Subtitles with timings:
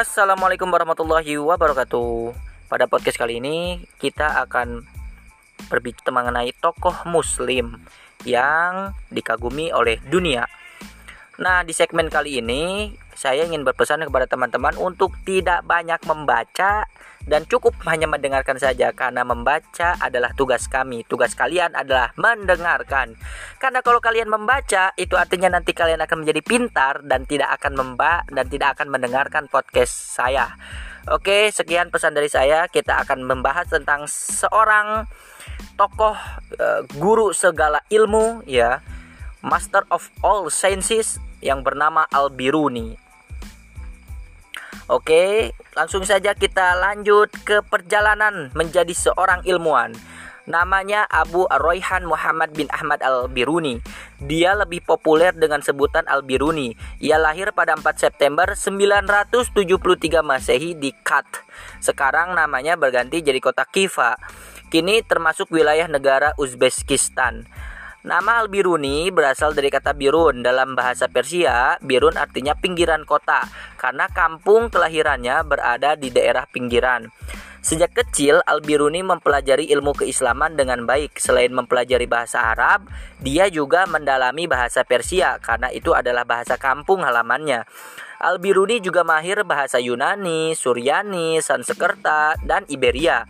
[0.00, 2.32] Assalamualaikum warahmatullahi wabarakatuh.
[2.72, 4.80] Pada podcast kali ini kita akan
[5.68, 7.76] berbicara mengenai tokoh muslim
[8.24, 10.48] yang dikagumi oleh dunia.
[11.36, 16.88] Nah, di segmen kali ini saya ingin berpesan kepada teman-teman untuk tidak banyak membaca
[17.28, 21.04] dan cukup hanya mendengarkan saja karena membaca adalah tugas kami.
[21.04, 23.12] Tugas kalian adalah mendengarkan.
[23.60, 28.24] Karena kalau kalian membaca itu artinya nanti kalian akan menjadi pintar dan tidak akan memba
[28.32, 30.56] dan tidak akan mendengarkan podcast saya.
[31.12, 32.72] Oke, sekian pesan dari saya.
[32.72, 35.04] Kita akan membahas tentang seorang
[35.76, 36.16] tokoh
[36.56, 38.80] uh, guru segala ilmu ya,
[39.44, 43.09] Master of all sciences yang bernama Al-Biruni.
[44.90, 49.94] Oke, langsung saja kita lanjut ke perjalanan menjadi seorang ilmuwan.
[50.50, 53.78] Namanya Abu Royhan Muhammad bin Ahmad Al-Biruni.
[54.18, 56.74] Dia lebih populer dengan sebutan Al-Biruni.
[56.98, 61.38] Ia lahir pada 4 September 973 Masehi di Kat.
[61.78, 64.18] Sekarang namanya berganti jadi kota Kiva.
[64.74, 67.46] Kini termasuk wilayah negara Uzbekistan.
[68.00, 71.76] Nama Al-Biruni berasal dari kata birun dalam bahasa Persia.
[71.84, 73.44] Birun artinya pinggiran kota
[73.76, 77.12] karena kampung kelahirannya berada di daerah pinggiran.
[77.60, 81.20] Sejak kecil, Al-Biruni mempelajari ilmu keislaman dengan baik.
[81.20, 82.88] Selain mempelajari bahasa Arab,
[83.20, 87.68] dia juga mendalami bahasa Persia karena itu adalah bahasa kampung halamannya.
[88.16, 93.28] Al-Biruni juga mahir bahasa Yunani, Suryani, Sanskerta, dan Iberia.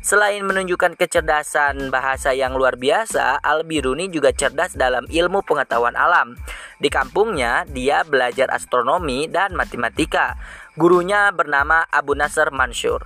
[0.00, 6.40] Selain menunjukkan kecerdasan bahasa yang luar biasa, Al-Biruni juga cerdas dalam ilmu pengetahuan alam.
[6.80, 10.40] Di kampungnya, dia belajar astronomi dan matematika.
[10.72, 13.04] Gurunya bernama Abu Nasr Mansur.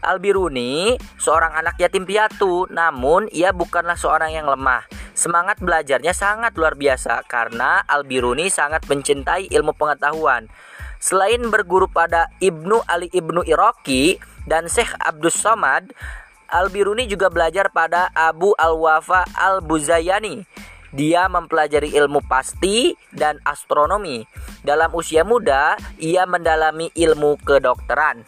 [0.00, 4.88] Al-Biruni seorang anak yatim piatu, namun ia bukanlah seorang yang lemah.
[5.16, 10.52] Semangat belajarnya sangat luar biasa karena Al-Biruni sangat mencintai ilmu pengetahuan.
[11.00, 15.90] Selain berguru pada Ibnu Ali Ibnu Iraki, dan Syekh Abdus Somad
[16.46, 20.46] Al-Biruni juga belajar pada Abu Al-Wafa Al-Buzayani.
[20.94, 24.22] Dia mempelajari ilmu pasti dan astronomi.
[24.62, 28.22] Dalam usia muda, ia mendalami ilmu kedokteran.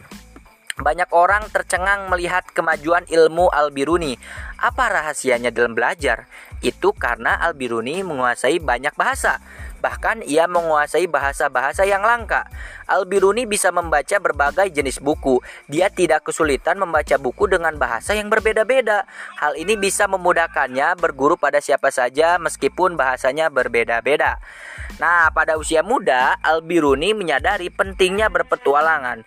[0.78, 4.14] Banyak orang tercengang melihat kemajuan ilmu Al-Biruni.
[4.62, 6.30] Apa rahasianya dalam belajar?
[6.62, 9.42] Itu karena Al-Biruni menguasai banyak bahasa.
[9.78, 12.46] Bahkan ia menguasai bahasa-bahasa yang langka.
[12.86, 15.42] Al-Biruni bisa membaca berbagai jenis buku.
[15.66, 19.06] Dia tidak kesulitan membaca buku dengan bahasa yang berbeda-beda.
[19.38, 24.38] Hal ini bisa memudahkannya berguru pada siapa saja meskipun bahasanya berbeda-beda.
[24.98, 29.22] Nah, pada usia muda, Al-Biruni menyadari pentingnya berpetualangan.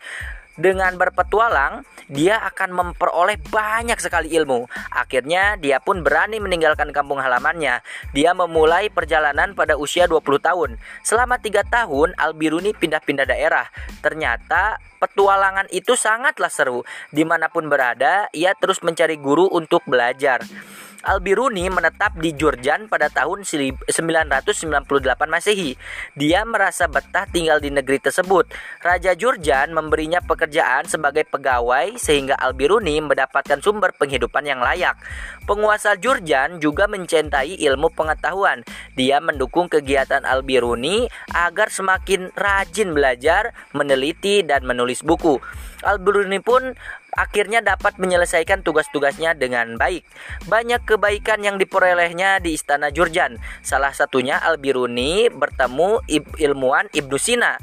[0.60, 4.68] Dengan berpetualang, dia akan memperoleh banyak sekali ilmu.
[4.92, 7.80] Akhirnya, dia pun berani meninggalkan kampung halamannya.
[8.12, 10.76] Dia memulai perjalanan pada usia 20 tahun.
[11.08, 13.72] Selama tiga tahun, Al-Biruni pindah-pindah daerah.
[14.04, 16.84] Ternyata, petualangan itu sangatlah seru.
[17.16, 20.44] Di mana pun berada, ia terus mencari guru untuk belajar.
[21.02, 23.90] Al-Biruni menetap di Jurjan pada tahun 998
[25.26, 25.74] Masehi.
[26.14, 28.46] Dia merasa betah tinggal di negeri tersebut.
[28.86, 34.94] Raja Jurjan memberinya pekerjaan sebagai pegawai sehingga Al-Biruni mendapatkan sumber penghidupan yang layak.
[35.50, 38.62] Penguasa Jurjan juga mencintai ilmu pengetahuan.
[38.94, 45.42] Dia mendukung kegiatan Al-Biruni agar semakin rajin belajar, meneliti, dan menulis buku.
[45.82, 46.78] Al-Biruni pun
[47.16, 50.08] akhirnya dapat menyelesaikan tugas-tugasnya dengan baik.
[50.48, 53.38] Banyak kebaikan yang diperolehnya di istana Jurjan.
[53.62, 56.04] Salah satunya Al-Biruni bertemu
[56.40, 57.60] ilmuwan Ibnu Sina.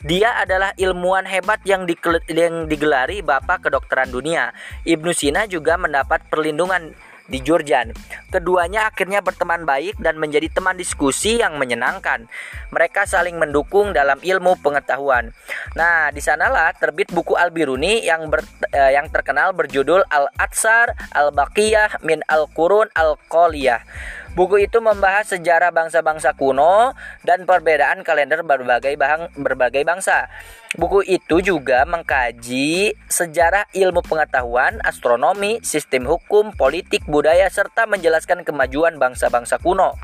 [0.00, 1.84] Dia adalah ilmuwan hebat yang,
[2.32, 4.56] yang digelari Bapak Kedokteran Dunia.
[4.88, 6.96] Ibnu Sina juga mendapat perlindungan
[7.30, 7.94] di Jurjan.
[8.28, 12.26] Keduanya akhirnya berteman baik dan menjadi teman diskusi yang menyenangkan.
[12.74, 15.30] Mereka saling mendukung dalam ilmu pengetahuan.
[15.78, 18.42] Nah, di sanalah terbit buku Al-Biruni yang ber,
[18.74, 23.82] eh, yang terkenal berjudul Al-Atsar Al-Baqiyah min Al-Qurun Al-Qoliyah.
[24.30, 26.94] Buku itu membahas sejarah bangsa-bangsa kuno
[27.26, 30.30] dan perbedaan kalender berbagai bang berbagai bangsa.
[30.78, 39.02] Buku itu juga mengkaji sejarah ilmu pengetahuan, astronomi, sistem hukum, politik, budaya serta menjelaskan kemajuan
[39.02, 39.98] bangsa-bangsa kuno.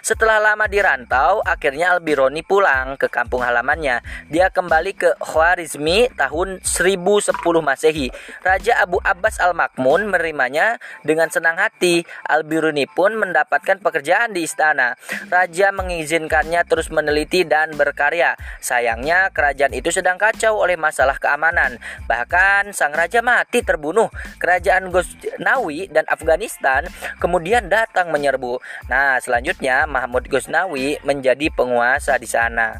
[0.00, 4.00] Setelah lama dirantau, akhirnya Albironi pulang ke kampung halamannya.
[4.32, 8.08] Dia kembali ke Khwarizmi tahun 1010 Masehi.
[8.40, 12.08] Raja Abu Abbas Al-Makmun menerimanya dengan senang hati.
[12.24, 14.96] Albironi pun mendapatkan pekerjaan di istana.
[15.28, 18.40] Raja mengizinkannya terus meneliti dan berkarya.
[18.64, 21.76] Sayangnya kerajaan itu sedang kacau oleh masalah keamanan.
[22.08, 24.08] Bahkan sang raja mati terbunuh.
[24.40, 26.88] Kerajaan Ghaznawi dan Afghanistan
[27.20, 28.56] kemudian datang menyerbu.
[28.88, 32.78] Nah, selanjutnya Mahmud Ghaznawi menjadi penguasa di sana.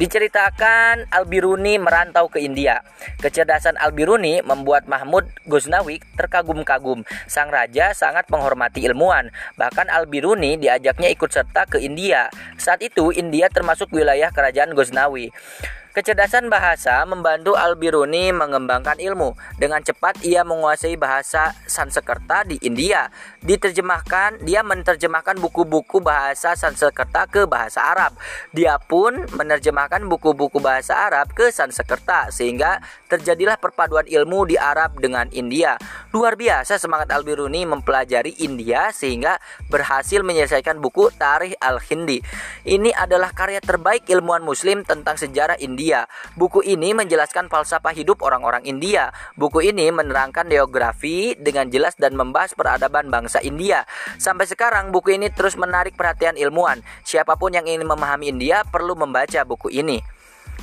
[0.00, 2.80] Diceritakan Al-Biruni merantau ke India.
[3.20, 7.04] Kecerdasan Al-Biruni membuat Mahmud Ghaznawi terkagum-kagum.
[7.28, 9.28] Sang raja sangat menghormati ilmuwan.
[9.60, 12.32] Bahkan Al-Biruni diajaknya ikut serta ke India.
[12.56, 15.36] Saat itu India termasuk wilayah kerajaan Ghaznawi.
[15.90, 19.34] Kecerdasan bahasa membantu Al-Biruni mengembangkan ilmu.
[19.58, 23.10] Dengan cepat ia menguasai bahasa Sanskerta di India.
[23.42, 28.14] Diterjemahkan, dia menerjemahkan buku-buku bahasa Sanskerta ke bahasa Arab.
[28.54, 32.78] Dia pun menerjemahkan buku-buku bahasa Arab ke Sanskerta sehingga
[33.10, 35.74] terjadilah perpaduan ilmu di Arab dengan India.
[36.14, 42.22] Luar biasa semangat Al-Biruni mempelajari India sehingga berhasil menyelesaikan buku Tarikh Al-Hindi.
[42.62, 46.06] Ini adalah karya terbaik ilmuwan muslim tentang sejarah India India.
[46.38, 49.10] Buku ini menjelaskan falsafah hidup orang-orang India.
[49.34, 53.82] Buku ini menerangkan geografi dengan jelas dan membahas peradaban bangsa India.
[54.14, 56.78] Sampai sekarang buku ini terus menarik perhatian ilmuwan.
[57.02, 59.98] Siapa pun yang ingin memahami India perlu membaca buku ini.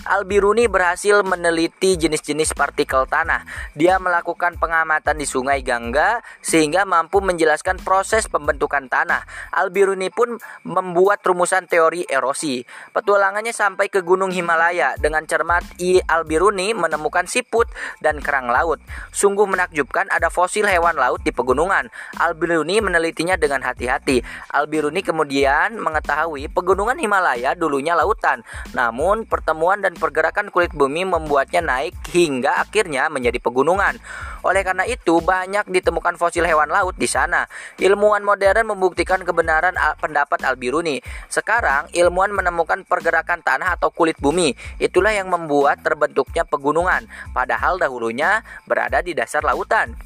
[0.08, 3.44] Al-Biruni berhasil meneliti jenis-jenis partikel tanah.
[3.76, 9.28] Dia melakukan pengamatan di Sungai Gangga sehingga mampu menjelaskan proses pembentukan tanah.
[9.52, 12.64] Al-Biruni pun membuat rumusan teori erosi.
[12.96, 14.96] Petualangannya sampai ke Gunung Himalaya.
[14.96, 17.68] Dengan cermat, I Al-Biruni menemukan siput
[18.00, 18.80] dan kerang laut.
[19.12, 21.92] Sungguh menakjubkan ada fosil hewan laut di pegunungan.
[22.16, 24.24] Al-Biruni menelitinya dengan hati-hati.
[24.56, 28.48] Al-Biruni kemudian mengetahui pegunungan Himalaya dulunya lautan.
[28.72, 33.98] Namun pertemuan dan pergerakan kulit bumi membuatnya naik hingga akhirnya menjadi pegunungan.
[34.46, 37.50] Oleh karena itu, banyak ditemukan fosil hewan laut di sana.
[37.82, 41.04] Ilmuwan modern membuktikan kebenaran pendapat Al-Biruni.
[41.28, 44.56] Sekarang, ilmuwan menemukan pergerakan tanah atau kulit bumi.
[44.80, 49.98] Itulah yang membuat terbentuknya pegunungan, padahal dahulunya berada di dasar lautan.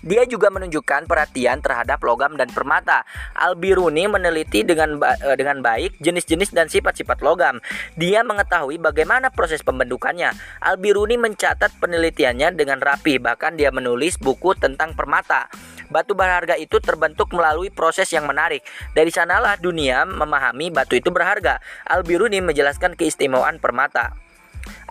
[0.00, 3.04] Dia juga menunjukkan perhatian terhadap logam dan permata.
[3.36, 7.60] Al-Biruni meneliti dengan ba eh, dengan baik jenis-jenis dan sifat-sifat logam.
[8.00, 10.32] Dia mengetahui bagaimana proses pembentukannya.
[10.64, 15.52] Al-Biruni mencatat penelitiannya dengan rapi, bahkan dia menulis buku tentang permata.
[15.92, 18.64] Batu berharga itu terbentuk melalui proses yang menarik.
[18.96, 21.60] Dari sanalah dunia memahami batu itu berharga.
[21.84, 24.21] Al-Biruni menjelaskan keistimewaan permata.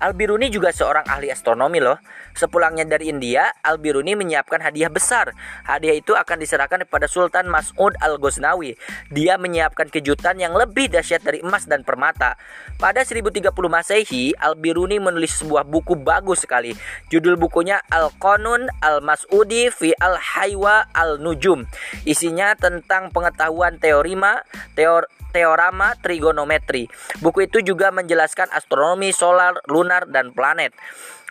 [0.02, 1.98] Al-Biruni juga seorang ahli astronomi loh.
[2.32, 5.36] Sepulangnya dari India, Al-Biruni menyiapkan hadiah besar.
[5.68, 8.80] Hadiah itu akan diserahkan kepada Sultan Mas'ud Al-Ghaznawi.
[9.12, 12.40] Dia menyiapkan kejutan yang lebih dahsyat dari emas dan permata.
[12.80, 16.74] Pada 1030 Masehi, Al-Biruni menulis sebuah buku bagus sekali.
[17.14, 21.68] Judul bukunya Al-Qanun Al-Mas'udi fi Al-Haywa Al-Nujum.
[22.08, 24.42] Isinya tentang pengetahuan teorema,
[24.74, 26.92] teor teorema trigonometri.
[27.24, 30.74] Buku itu juga menjelaskan astronomi solar, lunar, dan planet.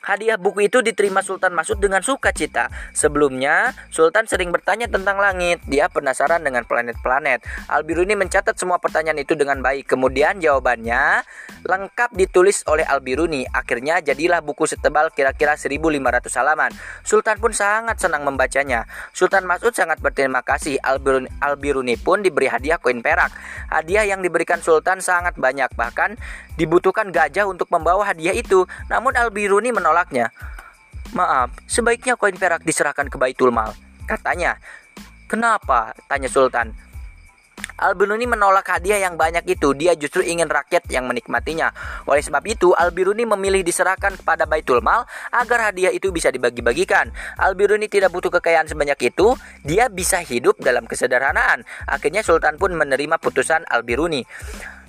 [0.00, 2.73] Hadiah buku itu diterima Sultan Masud dengan sukacita.
[2.97, 5.61] Sebelumnya, Sultan sering bertanya tentang langit.
[5.69, 7.44] Dia penasaran dengan planet-planet.
[7.69, 9.93] Al-Biruni mencatat semua pertanyaan itu dengan baik.
[9.93, 11.20] Kemudian jawabannya
[11.69, 13.44] lengkap ditulis oleh Al-Biruni.
[13.52, 16.73] Akhirnya jadilah buku setebal kira-kira 1500 halaman.
[17.05, 18.88] Sultan pun sangat senang membacanya.
[19.12, 20.81] Sultan Masud sangat berterima kasih.
[20.81, 23.37] Al-Biruni, Al-Biruni pun diberi hadiah koin perak.
[23.69, 25.69] Hadiah yang diberikan Sultan sangat banyak.
[25.76, 26.17] Bahkan
[26.56, 28.64] dibutuhkan gajah untuk membawa hadiah itu.
[28.88, 30.31] Namun Al-Biruni menolak menolaknya.
[31.19, 33.75] Maaf, sebaiknya koin perak diserahkan ke Baitul Mal.
[34.06, 34.54] Katanya.
[35.26, 35.90] Kenapa?
[36.06, 36.70] Tanya Sultan.
[37.81, 39.75] Al-Biruni menolak hadiah yang banyak itu.
[39.75, 41.75] Dia justru ingin rakyat yang menikmatinya.
[42.06, 45.02] Oleh sebab itu, Al-Biruni memilih diserahkan kepada Baitul Mal
[45.35, 47.11] agar hadiah itu bisa dibagi-bagikan.
[47.42, 49.35] Al-Biruni tidak butuh kekayaan sebanyak itu.
[49.66, 51.66] Dia bisa hidup dalam kesederhanaan.
[51.90, 54.23] Akhirnya Sultan pun menerima putusan Al-Biruni.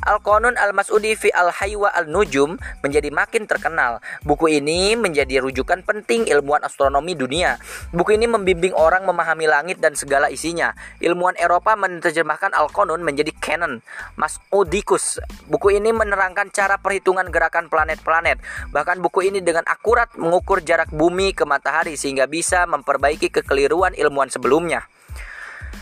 [0.01, 4.01] Al-Qanun Al-Mas'udi fi Al-Haywa Al-Nujum menjadi makin terkenal.
[4.25, 7.61] Buku ini menjadi rujukan penting ilmuwan astronomi dunia.
[7.93, 10.73] Buku ini membimbing orang memahami langit dan segala isinya.
[10.97, 13.85] Ilmuwan Eropa menerjemahkan Al-Qanun menjadi canon
[14.17, 15.21] Mas'udicus.
[15.45, 18.41] Buku ini menerangkan cara perhitungan gerakan planet-planet.
[18.73, 24.33] Bahkan buku ini dengan akurat mengukur jarak bumi ke matahari sehingga bisa memperbaiki kekeliruan ilmuwan
[24.33, 24.81] sebelumnya.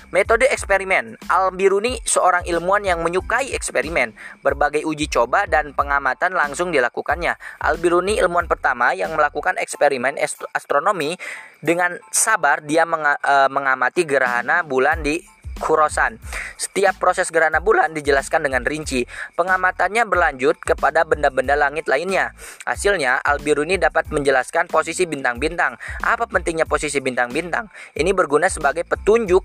[0.10, 1.22] Metode eksperimen.
[1.30, 4.18] Al-Biruni seorang ilmuwan yang menyukai eksperimen.
[4.42, 7.38] Berbagai uji coba dan pengamatan langsung dilakukannya.
[7.62, 10.18] Al-Biruni ilmuwan pertama yang melakukan eksperimen
[10.58, 11.14] astronomi
[11.62, 15.22] dengan sabar dia eh, mengamati gerhana bulan di
[15.60, 16.18] Kurosan.
[16.56, 19.06] Setiap proses gerhana bulan dijelaskan dengan rinci.
[19.36, 22.34] Pengamatannya berlanjut kepada benda-benda langit lainnya.
[22.66, 25.76] Hasilnya, Al-Biruni dapat menjelaskan posisi bintang-bintang.
[26.02, 27.68] Apa pentingnya posisi bintang-bintang?
[27.94, 29.44] Ini berguna sebagai petunjuk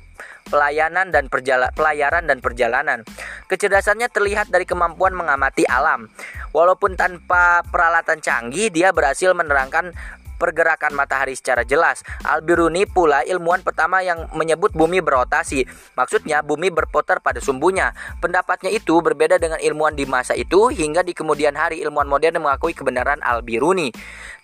[0.49, 3.03] pelayanan dan perjala pelayaran dan perjalanan.
[3.51, 6.09] Kecerdasannya terlihat dari kemampuan mengamati alam.
[6.55, 9.91] Walaupun tanpa peralatan canggih, dia berhasil menerangkan
[10.37, 12.03] pergerakan matahari secara jelas.
[12.27, 15.65] Al-Biruni pula ilmuwan pertama yang menyebut bumi berotasi.
[15.95, 17.95] Maksudnya bumi berputar pada sumbunya.
[18.19, 22.75] Pendapatnya itu berbeda dengan ilmuwan di masa itu hingga di kemudian hari ilmuwan modern mengakui
[22.77, 23.95] kebenaran Al-Biruni.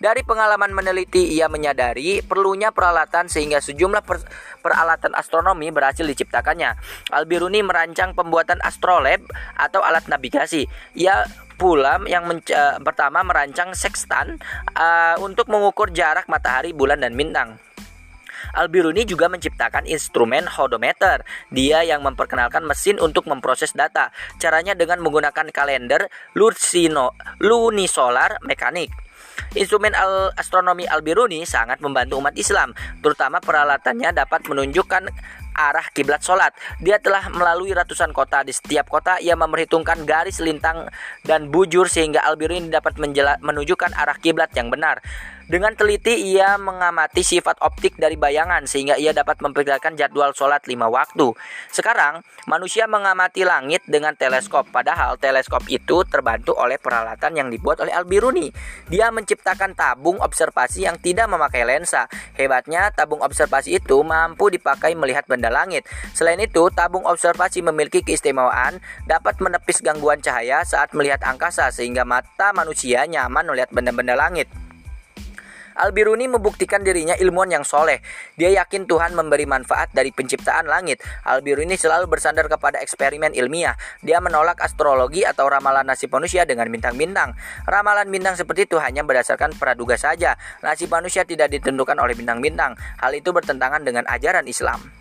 [0.01, 4.23] Dari pengalaman meneliti ia menyadari perlunya peralatan sehingga sejumlah per
[4.65, 6.73] peralatan astronomi berhasil diciptakannya.
[7.13, 9.21] Al-Biruni merancang pembuatan astrolab
[9.57, 10.65] atau alat navigasi.
[10.97, 11.25] Ia
[11.61, 14.41] pula yang uh, pertama merancang sextant
[14.73, 17.61] uh, untuk mengukur jarak matahari, bulan dan bintang.
[18.57, 21.21] Al-Biruni juga menciptakan instrumen hodometer.
[21.53, 24.09] Dia yang memperkenalkan mesin untuk memproses data.
[24.41, 28.89] Caranya dengan menggunakan kalender Lucino, lunisolar mekanik.
[29.57, 32.71] Instrumen al astronomi Al-Biruni sangat membantu umat Islam,
[33.03, 35.11] terutama peralatannya dapat menunjukkan
[35.51, 36.55] arah kiblat sholat.
[36.79, 38.41] Dia telah melalui ratusan kota.
[38.41, 40.87] Di setiap kota ia memperhitungkan garis lintang
[41.27, 42.95] dan bujur sehingga Al-Biruni dapat
[43.43, 45.03] menunjukkan arah kiblat yang benar.
[45.51, 50.87] Dengan teliti ia mengamati sifat optik dari bayangan sehingga ia dapat memperkirakan jadwal sholat lima
[50.87, 51.35] waktu.
[51.67, 57.91] Sekarang manusia mengamati langit dengan teleskop padahal teleskop itu terbantu oleh peralatan yang dibuat oleh
[57.91, 58.47] Al-Biruni.
[58.87, 62.07] Dia menciptakan tabung observasi yang tidak memakai lensa.
[62.39, 65.83] Hebatnya tabung observasi itu mampu dipakai melihat benda langit.
[66.15, 72.55] Selain itu tabung observasi memiliki keistimewaan dapat menepis gangguan cahaya saat melihat angkasa sehingga mata
[72.55, 74.47] manusia nyaman melihat benda-benda langit.
[75.81, 78.05] Al-Biruni membuktikan dirinya ilmuwan yang soleh.
[78.37, 81.01] Dia yakin Tuhan memberi manfaat dari penciptaan langit.
[81.25, 83.73] Al-Biruni selalu bersandar kepada eksperimen ilmiah.
[84.05, 87.33] Dia menolak astrologi atau ramalan nasib manusia dengan bintang-bintang.
[87.65, 90.37] Ramalan bintang seperti itu hanya berdasarkan praduga saja.
[90.61, 92.77] Nasib manusia tidak ditentukan oleh bintang-bintang.
[93.01, 95.00] Hal itu bertentangan dengan ajaran Islam.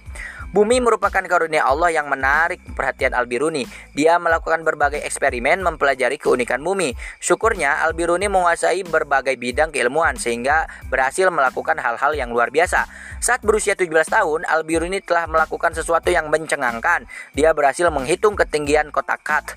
[0.50, 3.71] Bumi merupakan karunia Allah yang menarik perhatian Al-Biruni.
[3.95, 6.90] Dia melakukan berbagai eksperimen mempelajari keunikan bumi.
[7.23, 12.90] Syukurnya Al-Biruni menguasai berbagai bidang keilmuan sehingga berhasil melakukan hal-hal yang luar biasa.
[13.23, 17.07] Saat berusia 17 tahun, Al-Biruni telah melakukan sesuatu yang mencengangkan.
[17.30, 19.54] Dia berhasil menghitung ketinggian kota Kat.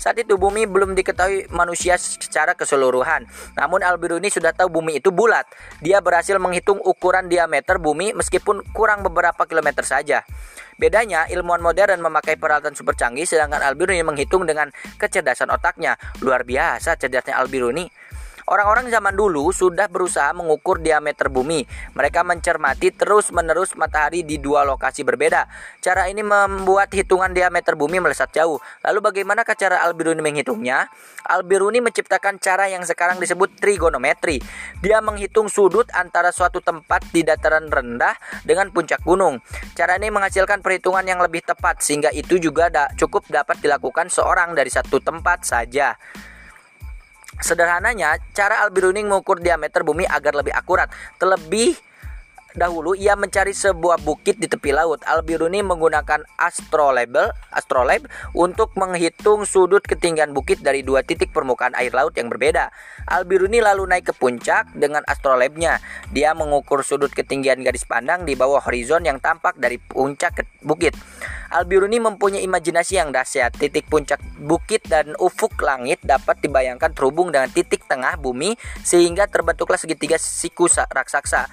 [0.00, 3.28] Saat itu bumi belum diketahui manusia secara keseluruhan.
[3.52, 5.44] Namun Al-Biruni sudah tahu bumi itu bulat.
[5.84, 10.24] Dia berhasil menghitung ukuran diameter bumi meskipun kurang beberapa kilometer saja.
[10.80, 16.00] Bedanya, ilmuwan modern memakai peralatan super canggih sedangkan Al-Biruni menghitung dengan kecerdasan otaknya.
[16.24, 17.99] Luar biasa cerdasnya Al-Biruni.
[18.50, 21.70] Orang-orang zaman dulu sudah berusaha mengukur diameter bumi.
[21.94, 25.46] Mereka mencermati terus-menerus matahari di dua lokasi berbeda.
[25.78, 28.58] Cara ini membuat hitungan diameter bumi melesat jauh.
[28.82, 30.90] Lalu bagaimana cara Al-Biruni menghitungnya?
[31.30, 34.42] Al-Biruni menciptakan cara yang sekarang disebut trigonometri.
[34.82, 39.38] Dia menghitung sudut antara suatu tempat di dataran rendah dengan puncak gunung.
[39.78, 42.66] Cara ini menghasilkan perhitungan yang lebih tepat sehingga itu juga
[42.98, 45.94] cukup dapat dilakukan seorang dari satu tempat saja.
[47.40, 50.92] Sederhananya, cara Al-Biruni mengukur diameter bumi agar lebih akurat.
[51.16, 51.74] Terlebih
[52.54, 55.02] dahulu ia mencari sebuah bukit di tepi laut.
[55.06, 62.14] Al-Biruni menggunakan astrolabe, astrolabe untuk menghitung sudut ketinggian bukit dari dua titik permukaan air laut
[62.18, 62.72] yang berbeda.
[63.06, 65.82] Al-Biruni lalu naik ke puncak dengan astrolabe-nya.
[66.10, 70.94] Dia mengukur sudut ketinggian garis pandang di bawah horizon yang tampak dari puncak bukit.
[71.50, 73.58] Al-Biruni mempunyai imajinasi yang dahsyat.
[73.58, 78.54] Titik puncak bukit dan ufuk langit dapat dibayangkan terhubung dengan titik tengah bumi
[78.86, 81.50] sehingga terbentuklah segitiga siku raksasa.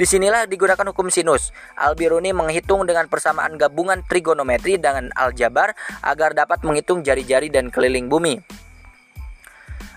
[0.00, 1.52] Di sinilah digunakan hukum sinus.
[1.76, 8.40] Al-Biruni menghitung dengan persamaan gabungan trigonometri dengan aljabar agar dapat menghitung jari-jari dan keliling bumi.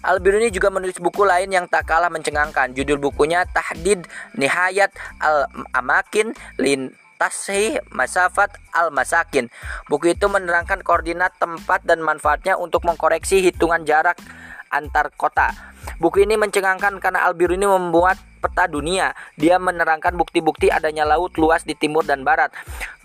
[0.04, 2.76] Al-Biruni juga menulis buku lain yang tak kalah mencengangkan.
[2.76, 4.04] Judul bukunya Tahdid
[4.36, 4.92] Nihayat
[5.24, 9.48] Al-Amakin Lin Tasih Masafat Al-Masakin.
[9.88, 14.20] Buku itu menerangkan koordinat tempat dan manfaatnya untuk mengkoreksi hitungan jarak
[14.68, 15.56] antar kota.
[16.04, 19.16] Buku ini mencengangkan karena Al-Biruni membuat peta dunia.
[19.40, 22.52] Dia menerangkan bukti-bukti adanya laut luas di timur dan barat.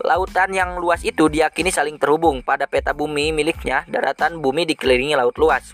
[0.03, 2.43] Lautan yang luas itu diyakini saling terhubung.
[2.43, 5.71] Pada peta bumi miliknya, daratan bumi dikelilingi laut luas.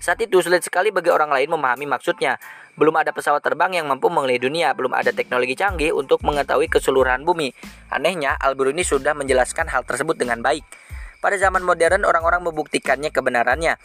[0.00, 2.40] Saat itu sulit sekali bagi orang lain memahami maksudnya.
[2.72, 7.28] Belum ada pesawat terbang yang mampu mengelilingi dunia, belum ada teknologi canggih untuk mengetahui keseluruhan
[7.28, 7.52] bumi.
[7.92, 10.64] Anehnya, Al-Biruni sudah menjelaskan hal tersebut dengan baik.
[11.20, 13.76] Pada zaman modern, orang-orang membuktikannya kebenarannya.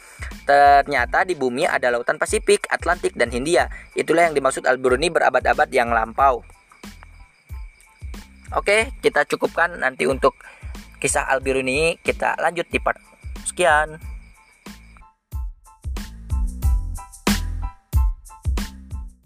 [0.48, 3.68] Ternyata di bumi ada lautan Pasifik, Atlantik, dan Hindia.
[3.92, 6.40] Itulah yang dimaksud Al-Biruni berabad-abad yang lampau.
[8.56, 10.32] Oke, kita cukupkan nanti untuk
[10.96, 12.96] kisah Al-Biruni kita lanjut di part
[13.44, 14.15] sekian.